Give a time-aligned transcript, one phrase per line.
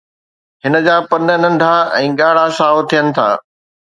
[0.63, 3.29] هن جا پن ننڍا ۽ ڳاڙها سائو ٿين ٿا